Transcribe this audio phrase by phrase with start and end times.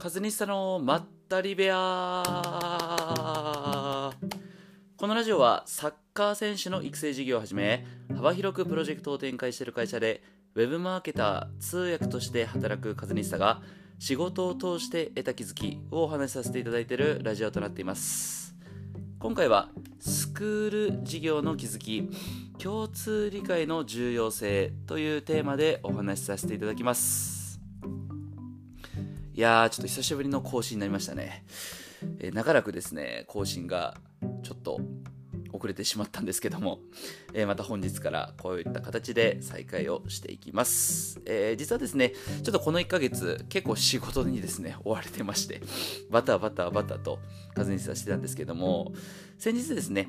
[0.00, 2.22] カズニスタのまったり部屋。
[4.96, 7.84] このラジオはサッカー選手の育成事業をはじめ
[8.16, 10.22] 幅広くプロジェクトを展開している会社で
[10.54, 13.60] ウェブマーケター通訳として働くカズニスタが
[13.98, 18.54] 仕事を通して得た気づきをお話しさせていただいているラジオとなっています。
[19.18, 22.08] 今回はスクール事業の気づき
[22.56, 27.39] 共通理解の重要性というテーマでお話しさせていただきます。
[29.40, 31.46] いやー、ちょっと久しぶりの更新になりましたね。
[32.18, 33.96] えー、長らくですね、更新が
[34.42, 34.78] ちょっと
[35.50, 36.80] 遅れてしまったんですけども、
[37.32, 41.22] えー、また本日からこういった形で再開をしていきます。
[41.24, 45.62] えー、実はですね、ちょっとこの1ヶ月結構仕事にですね、追われてまして、
[46.10, 47.18] バタバタバタと
[47.54, 48.92] 数にさせてたんですけども、
[49.38, 50.06] 先日ですね、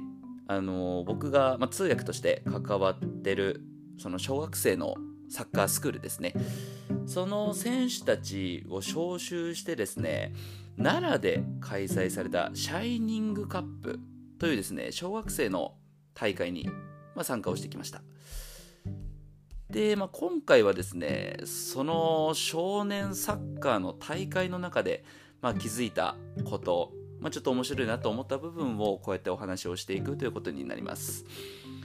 [0.47, 3.61] あの、僕が、ま、通訳として関わってる、
[3.97, 4.95] その小学生の
[5.31, 6.33] サッカースクールですね。
[7.05, 10.33] その選手たちを招集してですね、
[10.77, 13.99] 奈良で開催されたシャイニングカップ
[14.39, 15.75] というですね、小学生の
[16.13, 16.69] 大会に、
[17.15, 18.01] ま、参加をしてきました。
[19.69, 25.05] で、まあ、今回はですね、その少年サッカーの大会の中で、
[25.41, 31.23] まあ、気づいたこと、まあ、ちょっと面白いなと思った部分をこうやってお話をしていくということになります。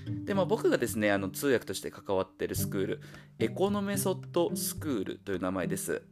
[0.07, 3.01] で、まあ、僕がですねあの通訳として関わってるスクール
[3.39, 6.03] エコノメソッドスクールという名前です。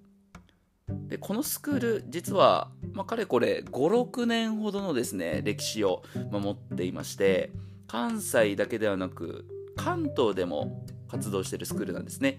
[1.09, 7.53] でこのスクール実は、まあ、かれこれ56年ほどのですね歴史を持っていまして
[7.87, 12.39] 関西だけではなく関東でも活動してるスクールなんですね。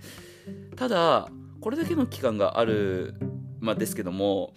[0.76, 1.30] ただ
[1.62, 3.16] これだけの期間がある、
[3.60, 4.54] まあ、ですけども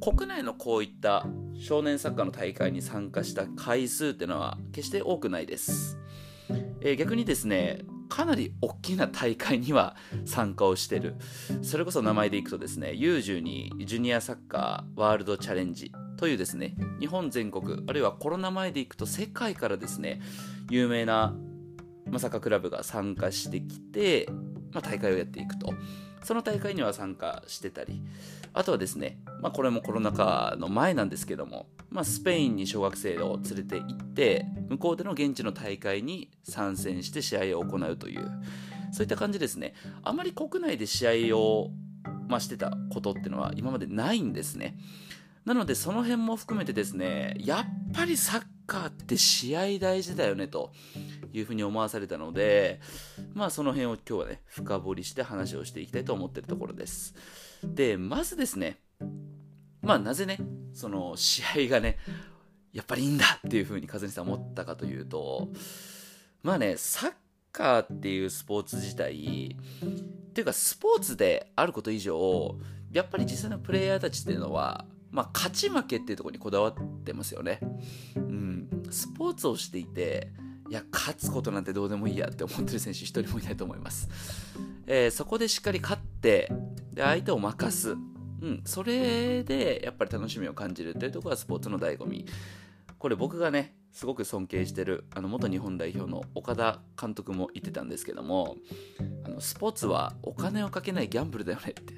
[0.00, 5.99] 国内のこういった少年サッカーの大会に参加した回数っていうのは決して多くないです。
[6.80, 11.14] えー、逆にですねかなり大きな大会には参加をしてる。
[11.62, 20.20] それこそ名前でいくとですね U12 ジュニアサッカーワールドチャレンジというですね日本全国あるいはコロナ前でいくと世界からですね
[20.68, 21.34] 有名な
[22.10, 24.28] まさかクラブが参加してきて、
[24.72, 25.74] まあ、大会をやっていくと。
[26.22, 28.02] その大会には参加してたり。
[28.52, 38.30] あとはですね、まあ、これもコロナ禍の前なんですけども、まあ、スペインに小学生を連れて行って向こうでの現地の大会に参戦して試合を行うという
[38.92, 39.74] そういった感じですね。
[40.02, 41.70] あまり国内で試合を、
[42.28, 44.76] まあ、してたことっていうのは今までないんですね。
[45.44, 50.72] なのでその辺も含めてですねやっぱりサッカーって試合大事だよねと
[51.32, 52.80] いうふうに思わされたので
[53.34, 57.14] まあその辺を今日はね深掘りして話をしていきたいと思ってるところです
[57.64, 58.78] でまずですね
[59.82, 60.38] まあなぜね
[60.72, 61.96] その試合がね
[62.72, 65.48] やっぱりいいんだっていうふうに風にさん思ったかというと
[66.42, 67.12] まあねサッ
[67.52, 72.56] カーっていうスポーツ自体っていうかスポーツであること以上
[72.92, 76.74] やっぱり実際のプレイヤーたちっていうのはまあ、勝ち負けっていうところにこだわっ
[77.04, 77.58] てますよね。
[78.16, 78.68] うん。
[78.90, 80.28] スポーツをしていて、
[80.70, 84.08] いや、勝つことなんてどうでもいいやって思ってる選手一人もいないと思います。
[84.86, 86.52] えー、そこでしっかり勝って、
[86.92, 87.90] で、相手を任す。
[87.90, 87.94] う
[88.46, 88.62] ん。
[88.64, 92.24] それで、やっぱり楽しみを感じるっていうところがスポーツの醍醐味。
[92.98, 98.56] これ僕がね、すごく尊敬してる、あの、元日本代表の岡田監督も言ってたんですけども、
[99.24, 101.94] あの、スポーツはお金をかけないギャンブルだよねって。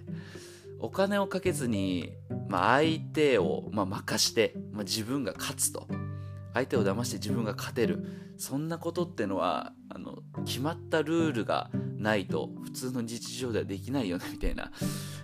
[0.78, 2.12] お金をかけずに、
[2.49, 5.87] まあ、相手を、まあ、任して、まあ、自分が勝つと
[6.54, 8.04] 相手を騙して自分が勝てる。
[8.36, 14.72] そんなことってのはあの決まったルールがないと普通の日常ではできないよね みたいな、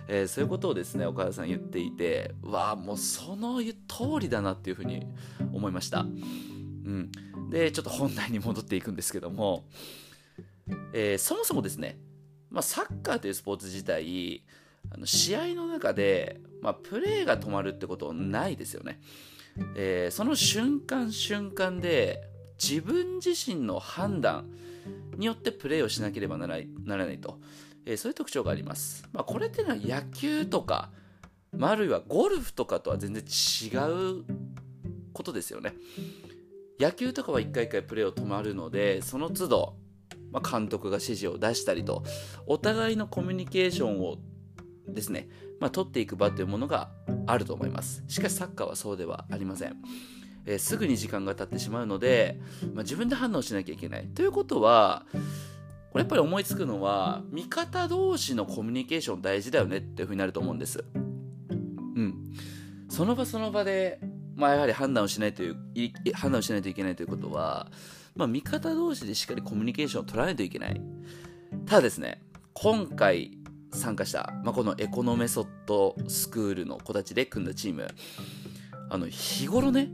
[0.07, 3.73] えー、そういうことをですね岡田さん言っていてわあもうその通
[4.21, 5.05] りだなっていうふうに
[5.51, 7.11] 思いました、うん、
[7.49, 9.65] でちょっと本題に戻っていくんですけども、
[10.93, 11.99] えー、そもそもですね、
[12.49, 14.45] まあ、サッカーというスポーツ自体
[14.91, 19.01] あの試合の中で、まあ、プレーが止まるってことはないですよね。
[19.75, 22.21] えー、その瞬間瞬間で
[22.61, 24.49] 自分自身の判断
[25.17, 27.39] によってプレーをしなければならないと、
[27.85, 29.07] えー、そういう特徴があります。
[29.13, 30.91] まあ、これっていうのは野球とか、
[31.51, 33.75] まあ、あるいはゴルフとかとは全然違
[34.19, 34.23] う
[35.13, 35.73] ことですよね。
[36.79, 39.75] 野球とかは一回一回プレーを止まるので、その都度、
[40.31, 42.03] まあ、監督が指示を出したりと、
[42.45, 44.17] お互いのコミュニケーションを
[44.87, 45.27] ですね、
[45.59, 46.89] まあ、取っていく場というものが
[47.31, 48.03] あると思います。
[48.07, 49.75] しかしサッカーはそうではありません、
[50.45, 52.39] えー、すぐに時間が経ってしまうので、
[52.73, 54.07] まあ、自分で反応しなきゃいけない。
[54.07, 55.05] ということは
[55.91, 59.77] これやっぱり思いつくのは味方同士のコミュニケーション大事だよね。
[59.77, 60.83] っていうふうになると思うんです。
[61.95, 62.33] うん。
[62.89, 63.99] その場その場で
[64.35, 65.55] まあやはり判断をしないという
[66.13, 67.71] 判断をしないといけないということは
[68.15, 70.81] まあ味方同士でしっかりコミュニケーションを取らないといけない。
[71.65, 72.21] ただですね
[72.53, 73.38] 今回
[73.71, 77.87] 参加した、まあ、このエコノメソッドスクールの子たちで組んだチーム、
[78.89, 79.89] あの、日頃ね、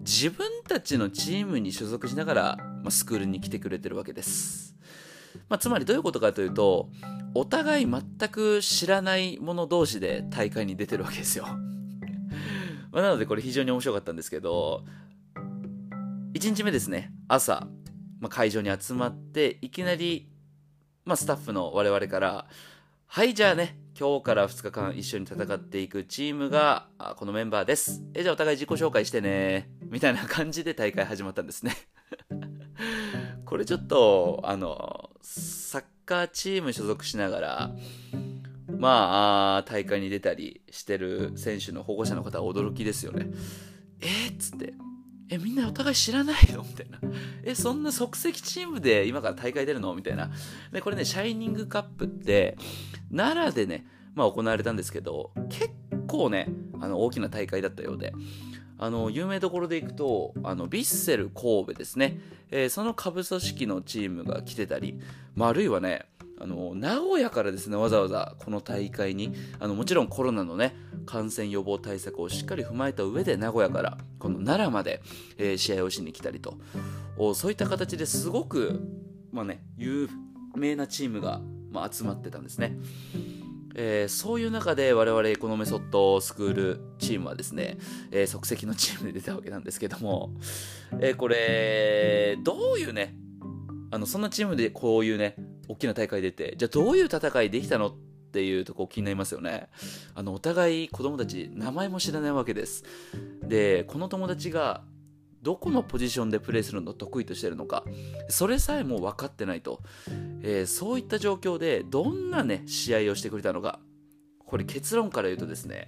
[0.00, 4.76] 自分たちのチームに所属しながら、まあ、スクールに来てくれてるわけです。
[5.48, 6.88] まあ、つまりどういうことかというと、
[7.34, 11.46] お互い全く知らない者同士で大会に出てるわけですよ。
[12.92, 14.84] まあ、なのでこれ非常に面白かったんですけど、
[16.34, 17.68] 1日目ですね、朝、
[18.20, 20.28] まあ、会場に集まって、いきなり、
[21.04, 22.46] まあ、スタッフの我々から、
[23.12, 26.86] はい、じゃあね、今日から2日間一緒に戦っていくチームが、
[27.16, 28.04] このメンバーです。
[28.14, 29.68] え、じゃあお互い自己紹介してね。
[29.82, 31.74] みたいな感じで大会始まったんですね
[33.44, 37.70] これちょっと、あの、サッカーチーム所属しながら、
[38.68, 43.26] まあ、大会に出たりしてる選手の保護者の方は驚きですよね。
[44.02, 44.72] えー、っつって、
[45.30, 46.62] え、みんなお互い知らないの？
[46.62, 46.98] みたいな。
[47.44, 49.94] え、そんな即席チームで今から大会出るの？
[49.94, 50.30] みたいな。
[50.72, 52.58] で、これね、シャイニングカップって、
[53.14, 55.70] 奈良でね、まあ行われたんですけど、結
[56.08, 56.48] 構ね、
[56.80, 58.12] あの、大きな大会だったようで、
[58.76, 62.18] あの、有名どころで行くと、あの、ヴィッセル神戸ですね、
[62.50, 64.98] えー、その下部組織のチームが来てたり、
[65.34, 66.06] まあ、あるいはね、
[66.40, 70.74] あの、名古屋からですね、わざわざこの大会に、あの、もちろんコロナのね、
[71.06, 75.02] 感染予防対策をしっかり踏まえた上で名古屋からこの奈良まで、
[75.38, 76.54] えー、試合をしに来たりと
[77.34, 78.80] そういった形ですごく、
[79.32, 80.08] まあね、有
[80.54, 81.40] 名なチームが、
[81.70, 82.76] まあ、集まってたんですね。
[83.76, 87.78] えー、そういう中で我々このメソッドスクールチームはですね、
[88.10, 90.32] えー、即席のチームで出たわけなんですけども、
[91.00, 93.14] えー、これどういうね
[93.92, 95.36] あのそんなチームでこういうね
[95.70, 97.94] 大きな大会出てじゃあどういう戦いできたのっ
[98.32, 99.68] ていうとこ気になりますよね。
[100.14, 102.84] あのお互い子供たち名前も知らないわけです。
[103.46, 104.82] でこの友達が
[105.42, 107.84] どこのポジションでプレーするのを得意としてるのか
[108.28, 109.80] それさえも分かってないと、
[110.42, 113.78] えー、そういった状況でどんなね試合をしてくれたのか。
[114.44, 115.86] これ結論から言うとですね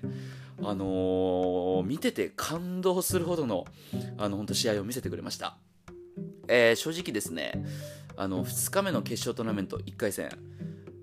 [0.60, 3.64] あのー、見てて感動するほどの
[4.16, 5.56] あの本当試合を見せてくれました、
[6.46, 7.64] えー、正直ですね
[8.22, 10.30] あの2日目の決勝トーナメント1回戦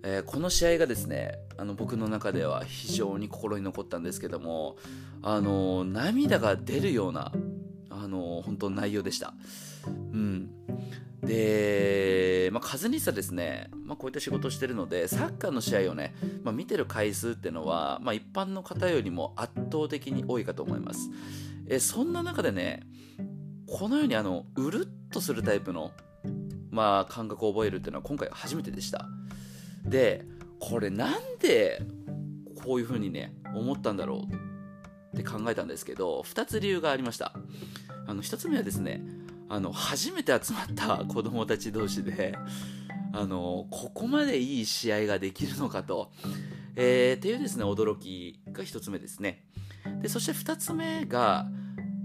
[0.01, 4.77] えー、この試合がですねあの僕の中では非常に心に残ったんですけども、
[5.21, 7.33] あの涙が出るような
[7.89, 9.33] あの本当内容でした。
[9.85, 10.49] うん、
[11.21, 21.09] で、まあ、数にさですね、まあ、こういった仕事をしてるのでサッカーの試合をね、まあ、見てる回数っていうのは、まあ、一般の方よりも圧倒的に多いかと思います。
[21.67, 22.83] えそんな中でね
[23.67, 25.91] このようにあのうるっとするタイプの、
[26.79, 29.05] まあ、感覚を覚えるっていうのは今回初めてでした。
[29.83, 30.23] で
[30.61, 31.81] これなんで
[32.63, 34.25] こういう風にね思ったんだろ
[35.11, 37.33] うって考えたんですけど2つ理由がありました。
[38.07, 39.01] あの1つ目はですね
[39.49, 42.33] あの初めて集まった 子供たち同士で
[43.11, 46.13] あのここまでいい試合ができるのかと、
[46.77, 49.43] えー、っていうですね驚きが1つ目ですね。
[50.01, 51.45] でそして2つ目が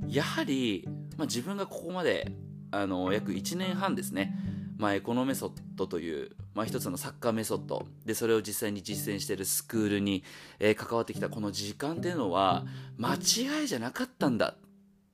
[0.09, 2.32] やはり、まあ、自分がここまで
[2.73, 4.37] あの約1年半ですね
[4.76, 10.25] まあ、エコノメソッドという、まあ、一つのサッカーメソッドでそれを実際に実践しているスクールに、
[10.59, 12.65] えー、関わってきたこの時間っていうのは
[12.99, 14.56] 間違いじゃなかったんだっ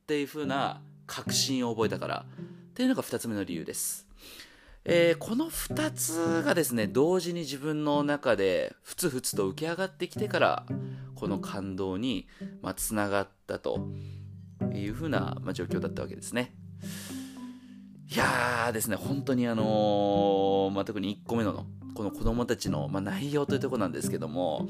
[0.07, 2.25] ていうふうな確信を覚えたから
[2.71, 4.09] っていうのが2つ目の理由です。
[4.85, 10.67] えー、この2つがですね同時に自分の中でふつふつと浮き上がってきてから
[11.15, 12.27] この感動に
[12.77, 13.87] つな、まあ、がったと
[14.73, 16.55] いうふうな、まあ、状況だったわけですね。
[18.13, 21.65] いやーですね、本当にあのー、まあ、特に1個目の
[21.95, 24.67] この子供たちの、まあ、内容というところなんですけども、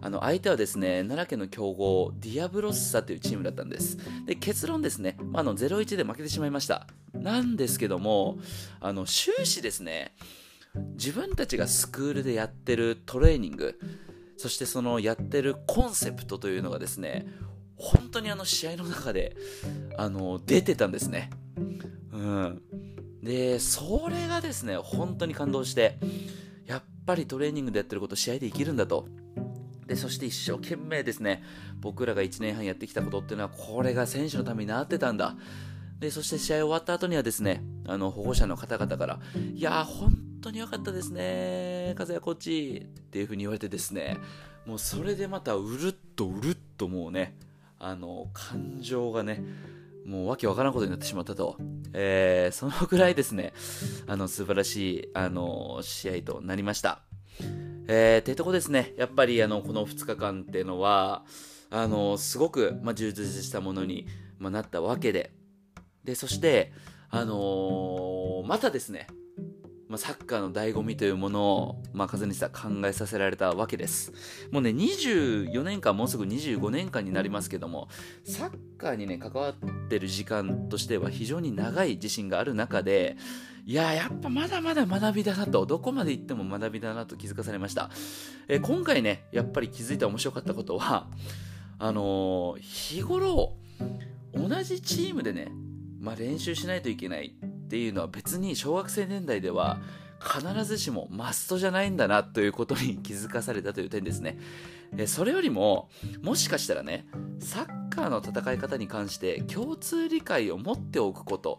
[0.00, 3.98] あの相手はですね、奈良県の強豪、ディアブロッサというチームだったんです。
[4.24, 6.86] で、結論ですね、まあ、あの0-1で負けてしまいました。
[7.12, 8.38] なんですけども、
[8.78, 10.14] あの終始ですね、
[10.96, 13.80] 自分たちがスクールでやってるトレーニング、
[14.36, 17.26] そしてそのやってるコンセプトというのがですね、
[17.74, 19.36] 本当にあの試合の中で
[19.98, 21.30] あの出てたんですね。
[22.12, 22.62] うん。
[23.22, 25.98] で、それがですね、本当に感動して、
[26.66, 29.08] やっぱりトレーニングでやってること試合で生きるんだと。
[29.86, 31.42] で、そして一生懸命ですね、
[31.80, 35.36] 僕らが1年半やってきたことっていうのは、これが選手のためになってたんだ。
[35.98, 39.20] で、そして試合終わった後にはですね、あの、保護者の方々から、
[39.54, 44.18] いやー、本当に良かったですね、和也コーチっていう風に言われてですね、
[44.66, 47.38] もうそれでまたうるっとうるっともうね、
[47.78, 49.42] あの、感情がね、
[50.06, 51.56] もうわけわからんことになってしまったと。
[51.92, 53.52] えー、そのぐらいですね、
[54.06, 57.02] あの、素晴らしい、あの、試合となりました。
[57.88, 61.24] えー、ってとこですね、やっぱり、あの、この2日間っていうのは、
[61.70, 64.06] あの、すごく、まあ、充実したものに、
[64.38, 65.32] まあ、なったわけで、
[66.04, 66.72] で、そして、
[67.10, 69.08] あのー、またですね、
[69.88, 74.12] まあ、サッカーの醍醐味というものを、まあ、風西さん考えさせられたわけです。
[74.50, 77.88] もうね、24年間、もうすぐ25年間になりますけども、
[78.24, 79.54] サッカーにね、関わっ
[79.88, 83.16] てる時間としては非常に長い自信がある中で、
[83.64, 87.90] いややっぱまだまだ学びだなと、どこまで行っても学びだなと気づかされました。
[88.48, 91.08] えー、今回ね、やっぱり気づいた面白かったことは、
[91.78, 93.54] あのー、日頃、
[94.34, 95.52] 同じチームでね、
[96.00, 97.34] まあ、練習しないといけない
[97.66, 99.80] っていうのは別に小学生年代では
[100.20, 104.38] 必ずしもマストじゃないんだなということに気づかされたという点ですね。
[105.06, 105.90] それよりも、
[106.22, 107.06] もしかしたらね、
[107.40, 111.58] サッカーの戦い方に関して共通理解を持っておくこと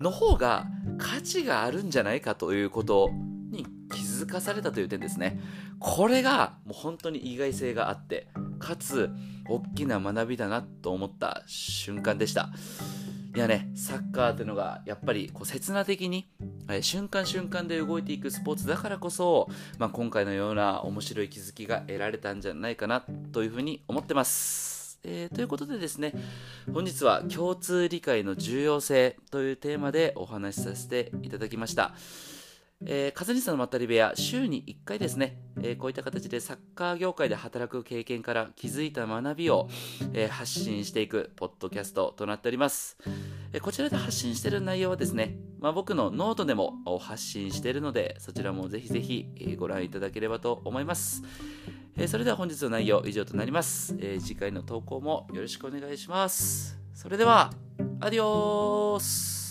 [0.00, 0.66] の方が
[0.98, 3.10] 価値があるんじゃないかということ
[3.50, 5.40] に気づかされたという点ですね。
[5.78, 9.08] これがもう本当に意外性があって、かつ
[9.48, 12.50] 大きな学びだなと思った瞬間でした。
[13.34, 16.28] いやね、サッカーっていうのがやっぱりこう刹那的に、
[16.70, 25.00] え瞬間瞬間で動いていくスポーツだからこそ、まあ、今回のような面白い気づきが得られたんじゃないかなというふうに思ってます。
[25.02, 26.12] えー、ということでですね、
[26.72, 31.92] 本日は共通理解の重要性というテーマでお話しさせていただきました。
[32.86, 39.68] えー、風西さんのまったり部屋、週に1回ですね、えー、こういった形でサッカー業界で働く経験から気づいた学びを、
[40.12, 42.98] えー、発信していくポッドキャストとなっております。
[43.52, 51.22] えー、こちらで発信している内容はですね、まあ、僕のノートでも発信しているので、そちらもぜひぜひ、ご覧いただければと思います。
[51.96, 56.76] えそれでは本日の内容以上となります、え次回の投稿もよろしくお願いします。
[56.92, 57.52] それでは、
[58.00, 59.43] アディオース